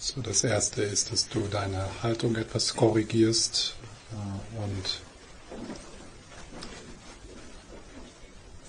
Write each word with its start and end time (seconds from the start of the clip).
So, 0.00 0.20
das 0.22 0.44
erste 0.44 0.82
ist, 0.82 1.10
dass 1.10 1.28
du 1.28 1.40
deine 1.48 1.84
Haltung 2.04 2.36
etwas 2.36 2.76
korrigierst 2.76 3.74
äh, 4.12 4.62
und 4.62 5.00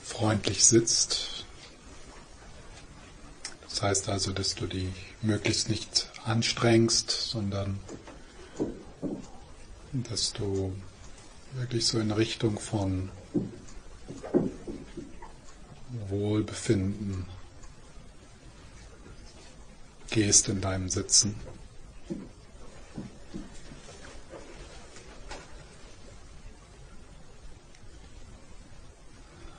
freundlich 0.04 0.66
sitzt. 0.66 1.46
Das 3.70 3.84
heißt 3.84 4.10
also, 4.10 4.34
dass 4.34 4.56
du 4.56 4.66
dich 4.66 4.90
möglichst 5.22 5.70
nicht 5.70 6.10
anstrengst, 6.26 7.12
sondern 7.12 7.80
dass 9.94 10.34
du 10.34 10.74
wirklich 11.54 11.86
so 11.86 12.00
in 12.00 12.10
Richtung 12.10 12.58
von 12.58 13.12
Wohlbefinden 16.08 17.28
gehst 20.10 20.50
in 20.50 20.62
deinem 20.62 20.90
Sitzen. 20.90 21.36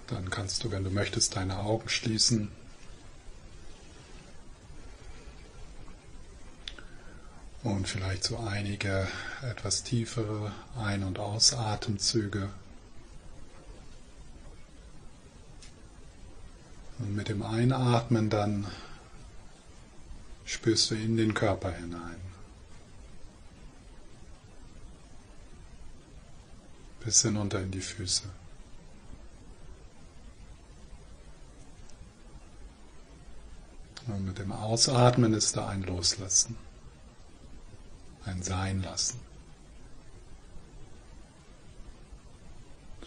Dann 0.08 0.28
kannst 0.28 0.64
du, 0.64 0.70
wenn 0.72 0.82
du 0.82 0.90
möchtest, 0.90 1.36
deine 1.36 1.58
Augen 1.60 1.88
schließen. 1.88 2.50
Und 7.62 7.86
vielleicht 7.88 8.24
so 8.24 8.38
einige 8.38 9.06
etwas 9.42 9.84
tiefere 9.84 10.52
Ein- 10.76 11.04
und 11.04 11.18
Ausatemzüge. 11.18 12.48
Und 16.98 17.14
mit 17.14 17.28
dem 17.28 17.42
Einatmen 17.42 18.30
dann 18.30 18.66
spürst 20.50 20.90
du 20.90 20.96
in 20.96 21.16
den 21.16 21.32
Körper 21.32 21.70
hinein. 21.70 22.20
Bis 27.04 27.22
hinunter 27.22 27.60
in 27.60 27.70
die 27.70 27.80
Füße. 27.80 28.24
Und 34.08 34.26
mit 34.26 34.38
dem 34.38 34.50
Ausatmen 34.50 35.34
ist 35.34 35.56
da 35.56 35.68
ein 35.68 35.82
Loslassen, 35.82 36.56
ein 38.24 38.42
Sein 38.42 38.82
lassen. 38.82 39.20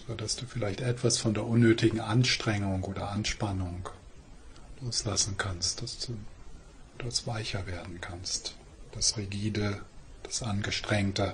So 0.08 0.16
dass 0.16 0.38
du 0.38 0.46
vielleicht 0.46 0.80
etwas 0.80 1.18
von 1.18 1.34
der 1.34 1.46
unnötigen 1.46 2.00
Anstrengung 2.00 2.84
oder 2.84 3.10
Anspannung 3.10 3.90
loslassen 4.82 5.36
kannst, 5.38 5.82
dass 5.82 6.00
du 6.00 6.18
etwas 7.04 7.28
weicher 7.28 7.68
werden 7.68 8.00
kannst. 8.00 8.56
Das 8.94 9.18
Rigide, 9.18 9.82
das 10.24 10.42
Angestrengte. 10.42 11.34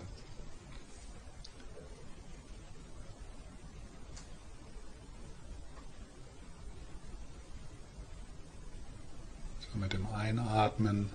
So 9.60 9.78
mit 9.78 9.94
dem 9.94 10.08
Einatmen 10.08 11.12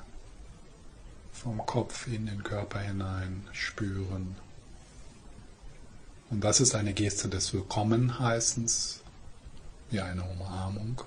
vom 1.32 1.66
Kopf 1.66 2.06
in 2.06 2.26
den 2.26 2.44
Körper 2.44 2.78
hinein 2.78 3.48
spüren. 3.50 4.36
Und 6.30 6.42
das 6.44 6.60
ist 6.60 6.76
eine 6.76 6.94
Geste 6.94 7.28
des 7.28 7.52
Willkommenheißens, 7.52 9.00
wie 9.90 10.00
eine 10.00 10.22
Umarmung. 10.22 11.02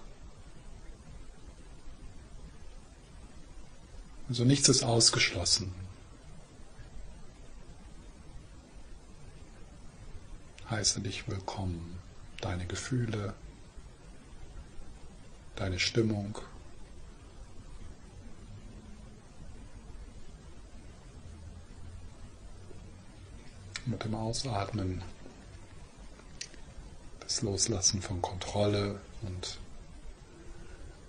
Also 4.29 4.43
nichts 4.43 4.67
ist 4.67 4.83
ausgeschlossen. 4.83 5.73
Heiße 10.69 10.99
dich 10.99 11.29
willkommen, 11.29 11.97
deine 12.41 12.65
Gefühle, 12.65 13.33
deine 15.55 15.79
Stimmung. 15.79 16.37
Mit 23.85 24.03
dem 24.03 24.13
Ausatmen 24.13 25.01
das 27.21 27.41
Loslassen 27.41 28.01
von 28.01 28.21
Kontrolle 28.21 28.99
und 29.21 29.57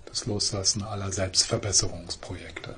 das 0.07 0.27
Loslassen 0.27 0.85
aller 0.85 1.11
Selbstverbesserungsprojekte. 1.11 2.77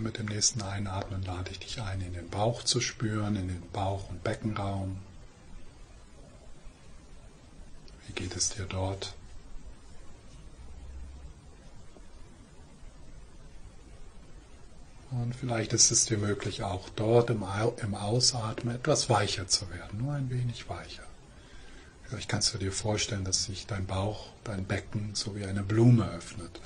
Mit 0.00 0.18
dem 0.18 0.26
nächsten 0.26 0.62
Einatmen 0.62 1.22
lade 1.22 1.50
ich 1.50 1.58
dich 1.58 1.80
ein, 1.80 2.00
in 2.00 2.14
den 2.14 2.28
Bauch 2.28 2.62
zu 2.62 2.80
spüren, 2.80 3.36
in 3.36 3.48
den 3.48 3.62
Bauch- 3.70 4.08
und 4.08 4.24
Beckenraum. 4.24 4.98
Wie 8.06 8.12
geht 8.12 8.36
es 8.36 8.50
dir 8.50 8.64
dort? 8.64 9.14
Und 15.10 15.34
vielleicht 15.34 15.72
ist 15.72 15.92
es 15.92 16.06
dir 16.06 16.18
möglich, 16.18 16.64
auch 16.64 16.88
dort 16.96 17.30
im, 17.30 17.44
Ausatmen 17.44 18.74
etwas 18.74 19.08
weicher 19.08 19.46
zu 19.46 19.70
werden, 19.70 19.98
nur 19.98 20.14
ein 20.14 20.28
wenig 20.28 20.68
weicher. 20.68 21.04
Vielleicht 22.02 22.28
kannst 22.28 22.52
du 22.52 22.58
dir 22.58 22.72
vorstellen, 22.72 23.24
dass 23.24 23.44
sich 23.44 23.66
dein 23.66 23.86
Bauch, 23.86 24.26
dein 24.42 24.64
Becken 24.64 25.14
so 25.14 25.36
wie 25.36 25.44
eine 25.44 25.62
Blume 25.62 26.10
öffnet. 26.10 26.60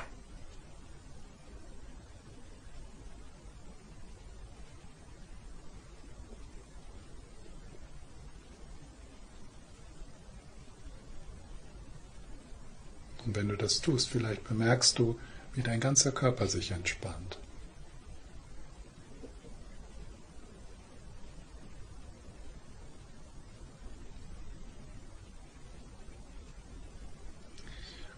Und 13.29 13.37
wenn 13.37 13.51
du 13.51 13.57
das 13.59 13.83
tust, 13.83 14.09
vielleicht 14.09 14.49
bemerkst 14.49 14.99
du, 14.99 15.21
wie 15.53 15.61
dein 15.61 15.81
ganzer 15.81 16.13
Körper 16.13 16.47
sich 16.47 16.71
entspannt. 16.71 17.39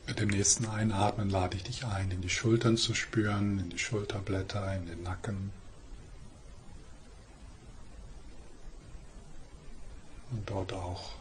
Mit 0.06 0.20
dem 0.20 0.28
nächsten 0.28 0.66
Einatmen 0.66 1.28
lade 1.28 1.56
ich 1.56 1.64
dich 1.64 1.84
ein, 1.86 2.12
in 2.12 2.20
die 2.20 2.28
Schultern 2.28 2.76
zu 2.76 2.94
spüren, 2.94 3.58
in 3.58 3.68
die 3.68 3.80
Schulterblätter, 3.80 4.76
in 4.76 4.86
den 4.86 5.02
Nacken. 5.02 5.50
Und 10.30 10.48
dort 10.48 10.72
auch 10.72 11.14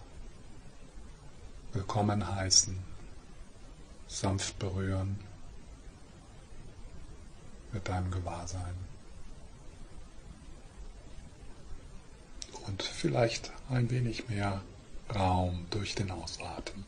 willkommen 1.73 2.35
heißen 2.35 2.88
sanft 4.09 4.57
berühren 4.57 5.19
mit 7.71 7.87
deinem 7.87 8.11
Gewahrsein. 8.11 8.73
Und 12.65 12.81
vielleicht 12.83 13.51
ein 13.69 13.89
wenig 13.89 14.27
mehr 14.27 14.61
Raum 15.13 15.65
durch 15.69 15.95
den 15.95 16.11
Ausatmen. 16.11 16.85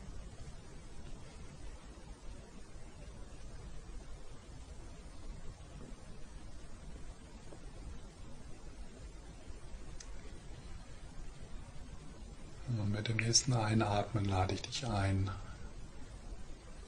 Und 12.68 12.90
mit 12.90 13.08
dem 13.08 13.16
nächsten 13.18 13.52
Einatmen 13.52 14.24
lade 14.24 14.54
ich 14.54 14.62
dich 14.62 14.86
ein, 14.86 15.30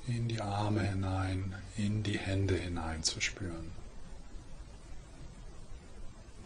in 0.06 0.28
die 0.28 0.40
Arme 0.40 0.82
hinein, 0.82 1.54
in 1.76 2.02
die 2.02 2.18
Hände 2.18 2.56
hinein 2.56 3.02
zu 3.02 3.20
spüren. 3.20 3.72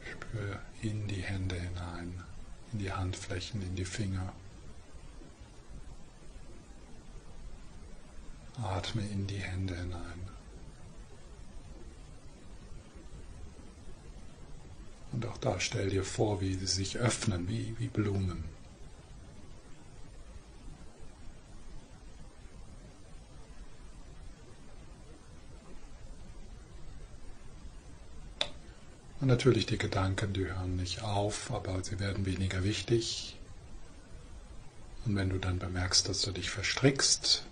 Spür 0.03 0.61
in 0.83 1.09
die 1.09 1.23
Hände 1.23 1.57
hinein, 1.57 2.23
in 2.73 2.79
die 2.79 2.93
Handflächen, 2.93 3.63
in 3.63 3.75
die 3.75 3.85
Finger. 3.85 4.33
Atme 8.63 9.03
in 9.03 9.27
die 9.27 9.39
Hände 9.39 9.77
hinein. 9.77 10.29
Und 15.13 15.27
auch 15.27 15.39
da 15.39 15.59
stell 15.59 15.91
dir 15.91 16.05
vor, 16.05 16.41
wie 16.41 16.55
sie 16.55 16.67
sich 16.67 16.99
öffnen, 16.99 17.49
wie, 17.49 17.75
wie 17.79 17.89
Blumen. 17.89 18.45
Natürlich 29.29 29.67
die 29.67 29.77
Gedanken, 29.77 30.33
die 30.33 30.47
hören 30.47 30.77
nicht 30.77 31.03
auf, 31.03 31.51
aber 31.51 31.85
sie 31.85 32.01
werden 32.01 32.25
weniger 32.25 32.65
wichtig. 32.65 33.37
Und 35.05 35.17
wenn 35.17 35.29
du 35.29 35.37
dann 35.37 35.59
bemerkst, 35.59 36.09
dass 36.09 36.23
du 36.23 36.33
dich 36.33 36.49
verstrickst, 36.49 37.45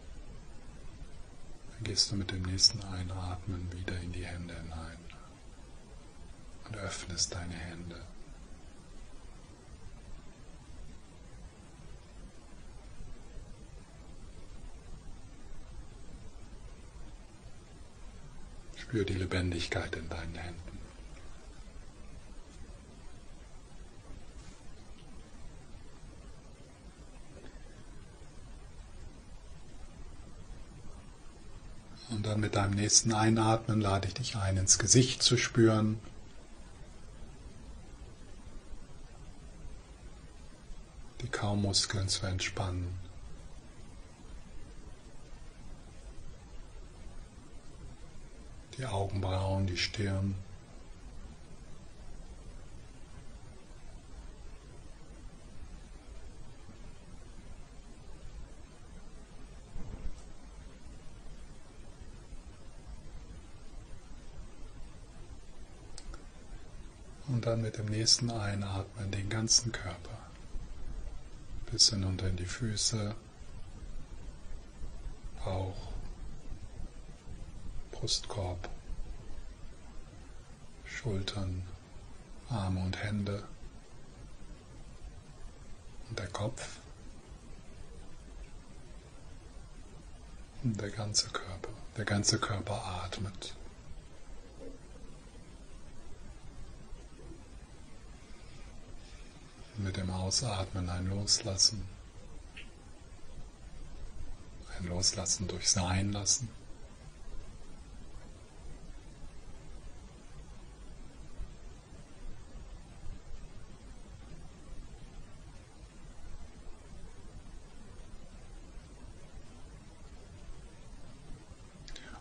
dann 1.75 1.85
gehst 1.85 2.11
du 2.11 2.17
mit 2.17 2.31
dem 2.31 2.41
nächsten 2.45 2.83
Einatmen 2.83 3.71
wieder 3.75 3.95
in 4.01 4.11
die 4.11 4.25
Hände 4.25 4.55
hinein 4.55 4.97
und 6.67 6.79
öffnest 6.79 7.35
deine 7.35 7.53
Hände. 7.53 8.01
Spür 18.79 19.05
die 19.05 19.13
Lebendigkeit 19.13 19.95
in 19.95 20.09
deinen 20.09 20.37
Händen. 20.37 20.86
Und 32.09 32.25
dann 32.25 32.41
mit 32.41 32.55
deinem 32.55 32.75
nächsten 32.75 33.13
Einatmen 33.13 33.81
lade 33.81 34.07
ich 34.07 34.15
dich 34.15 34.37
ein, 34.37 34.57
ins 34.57 34.79
Gesicht 34.79 35.23
zu 35.23 35.37
spüren. 35.37 35.99
Die 41.21 41.29
Kaumuskeln 41.29 42.09
zu 42.09 42.27
entspannen. 42.27 42.99
Die 48.79 48.87
Augenbrauen, 48.87 49.67
die 49.67 49.79
Stirn. 49.79 50.37
Und 67.29 67.45
dann 67.57 67.63
mit 67.63 67.79
dem 67.79 67.87
nächsten 67.87 68.31
Einatmen 68.31 69.11
den 69.11 69.31
ganzen 69.31 69.73
Körper 69.73 70.19
bis 71.71 71.89
hinunter 71.89 72.29
in 72.29 72.37
die 72.37 72.45
Füße, 72.45 73.15
Bauch, 75.43 75.93
Brustkorb, 77.93 78.69
Schultern, 80.85 81.63
Arme 82.51 82.81
und 82.81 83.03
Hände 83.03 83.43
und 86.11 86.19
der 86.19 86.29
Kopf 86.29 86.81
und 90.63 90.79
der 90.79 90.91
ganze 90.91 91.31
Körper. 91.31 91.71
Der 91.97 92.05
ganze 92.05 92.39
Körper 92.39 92.85
atmet. 92.85 93.55
Mit 99.79 99.97
dem 99.97 100.11
Ausatmen 100.11 100.89
ein 100.89 101.09
Loslassen. 101.09 101.83
Ein 104.79 104.89
Loslassen 104.89 105.49
durch 105.49 105.71
Sein 105.71 106.13
lassen. 106.13 106.49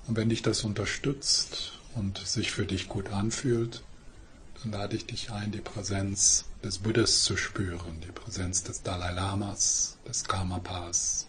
Und 0.08 0.16
wenn 0.18 0.30
dich 0.30 0.42
das 0.42 0.64
unterstützt 0.64 1.80
und 1.96 2.20
sich 2.20 2.52
für 2.52 2.66
dich 2.66 2.88
gut 2.88 3.12
anfühlt, 3.12 3.84
dann 4.62 4.72
lade 4.72 4.96
ich 4.96 5.06
dich 5.06 5.32
ein, 5.32 5.52
die 5.52 5.62
Präsenz 5.62 6.46
des 6.64 6.80
Buddhas 6.80 7.24
zu 7.24 7.38
spüren, 7.38 8.02
die 8.02 8.12
Präsenz 8.12 8.64
des 8.64 8.82
Dalai 8.82 9.12
Lamas, 9.12 9.98
des 10.08 10.24
Karmapas, 10.24 11.28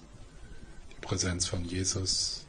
die 0.93 1.00
Präsenz 1.00 1.46
von 1.46 1.64
Jesus. 1.64 2.46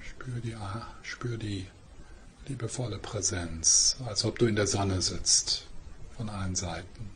Spür 0.00 0.40
die, 0.40 0.56
spür 1.02 1.36
die 1.36 1.66
liebevolle 2.46 2.98
Präsenz, 2.98 3.96
als 4.06 4.24
ob 4.24 4.38
du 4.38 4.46
in 4.46 4.56
der 4.56 4.66
Sonne 4.66 5.02
sitzt, 5.02 5.66
von 6.16 6.28
allen 6.28 6.54
Seiten. 6.54 7.10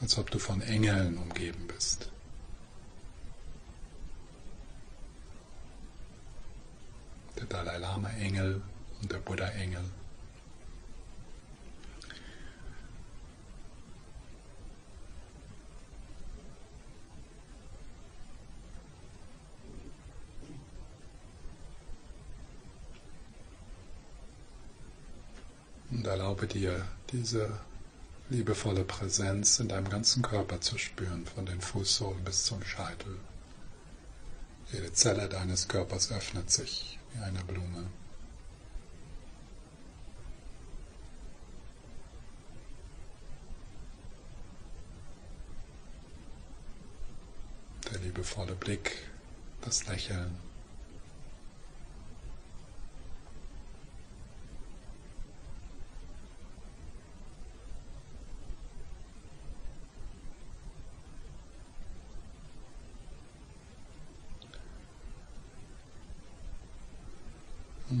Als 0.00 0.18
ob 0.18 0.30
du 0.30 0.38
von 0.38 0.60
Engeln 0.60 1.18
umgeben 1.18 1.66
bist. 1.68 2.10
der 7.36 7.46
Dalai 7.74 7.88
Lama 7.88 8.10
Engel 8.20 8.62
und 9.02 9.10
der 9.10 9.18
Buddha 9.18 9.48
Engel. 9.48 9.82
Und 25.90 26.06
erlaube 26.06 26.46
dir, 26.46 26.86
diese 27.10 27.58
liebevolle 28.30 28.84
Präsenz 28.84 29.58
in 29.58 29.66
deinem 29.66 29.88
ganzen 29.88 30.22
Körper 30.22 30.60
zu 30.60 30.78
spüren, 30.78 31.26
von 31.26 31.44
den 31.44 31.60
Fußsohlen 31.60 32.22
bis 32.22 32.44
zum 32.44 32.62
Scheitel. 32.62 33.18
Jede 34.72 34.92
Zelle 34.92 35.28
deines 35.28 35.66
Körpers 35.66 36.12
öffnet 36.12 36.52
sich 36.52 36.98
wie 37.14 37.22
eine 37.22 37.42
Blume. 37.44 37.88
Der 47.90 48.00
liebevolle 48.00 48.54
Blick, 48.54 48.96
das 49.60 49.86
Lächeln. 49.86 50.53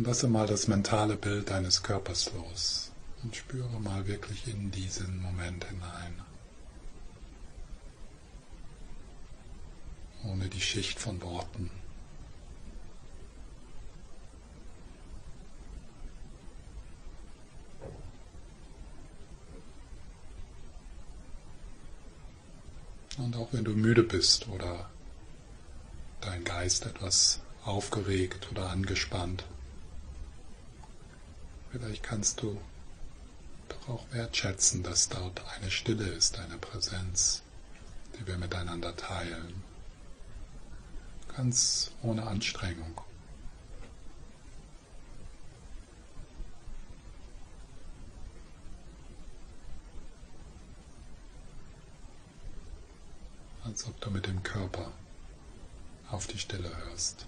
Lasse 0.04 0.28
mal 0.28 0.46
das 0.46 0.68
mentale 0.68 1.16
Bild 1.16 1.48
deines 1.48 1.82
Körpers 1.82 2.30
los 2.34 2.92
und 3.22 3.34
spüre 3.34 3.80
mal 3.80 4.06
wirklich 4.06 4.46
in 4.46 4.70
diesen 4.70 5.18
Moment 5.22 5.64
hinein. 5.64 6.20
Ohne 10.24 10.48
die 10.48 10.60
Schicht 10.60 10.98
von 10.98 11.22
Worten. 11.22 11.70
Und 23.16 23.36
auch 23.36 23.48
wenn 23.52 23.64
du 23.64 23.72
müde 23.72 24.02
bist 24.02 24.48
oder 24.48 24.90
dein 26.20 26.44
Geist 26.44 26.84
etwas 26.84 27.40
aufgeregt 27.64 28.48
oder 28.50 28.68
angespannt, 28.68 29.44
Vielleicht 31.74 32.04
kannst 32.04 32.40
du 32.40 32.56
doch 33.68 33.88
auch 33.88 34.06
wertschätzen, 34.12 34.84
dass 34.84 35.08
dort 35.08 35.42
eine 35.56 35.72
Stille 35.72 36.04
ist, 36.04 36.38
eine 36.38 36.56
Präsenz, 36.56 37.42
die 38.16 38.24
wir 38.28 38.38
miteinander 38.38 38.94
teilen. 38.94 39.64
Ganz 41.36 41.90
ohne 42.00 42.28
Anstrengung. 42.28 43.00
Als 53.64 53.84
ob 53.88 54.00
du 54.00 54.12
mit 54.12 54.28
dem 54.28 54.44
Körper 54.44 54.92
auf 56.12 56.28
die 56.28 56.38
Stille 56.38 56.70
hörst. 56.86 57.26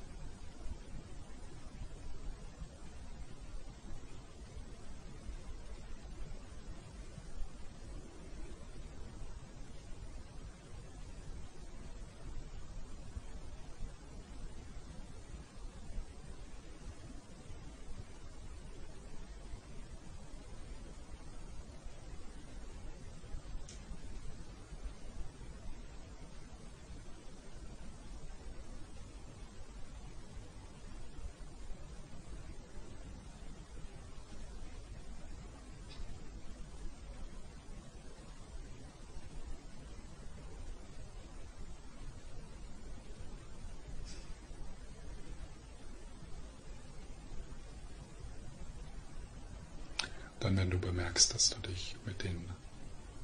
Dann, 50.46 50.58
wenn 50.58 50.70
du 50.70 50.78
bemerkst, 50.78 51.34
dass 51.34 51.50
du 51.50 51.58
dich 51.58 51.96
mit, 52.06 52.22
den, 52.22 52.40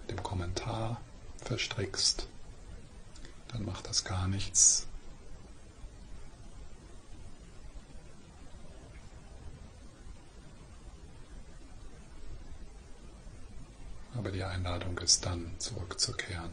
mit 0.00 0.10
dem 0.10 0.20
Kommentar 0.24 1.00
verstrickst, 1.36 2.26
dann 3.46 3.64
macht 3.64 3.86
das 3.88 4.02
gar 4.02 4.26
nichts. 4.26 4.88
Aber 14.16 14.32
die 14.32 14.42
Einladung 14.42 14.98
ist 14.98 15.24
dann 15.24 15.54
zurückzukehren, 15.60 16.50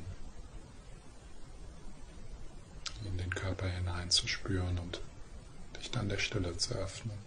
in 3.06 3.18
den 3.18 3.34
Körper 3.34 3.68
hineinzuspüren 3.68 4.78
und 4.78 5.02
dich 5.80 5.90
dann 5.90 6.10
der 6.10 6.20
Stille 6.20 6.56
zu 6.58 6.76
öffnen, 6.76 7.18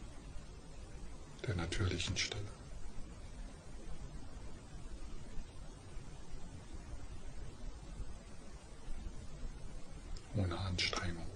der 1.49 1.57
natürlichen 1.57 2.17
Stille. 2.17 2.62
Ohne 10.35 10.59
Anstrengung. 10.59 11.27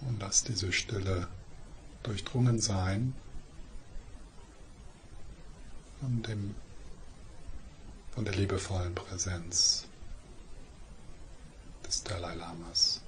Und 0.00 0.20
lass 0.20 0.44
diese 0.44 0.72
Stille 0.72 1.28
durchdrungen 2.02 2.60
sein 2.60 3.14
von, 6.00 6.22
dem, 6.22 6.54
von 8.12 8.24
der 8.24 8.34
liebevollen 8.34 8.94
Präsenz 8.94 9.86
des 11.84 12.04
Dalai 12.04 12.34
Lamas. 12.34 13.02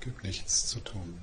Gibt 0.00 0.24
nichts 0.24 0.66
zu 0.66 0.80
tun. 0.80 1.22